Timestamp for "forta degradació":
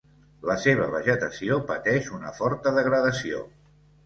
2.41-3.45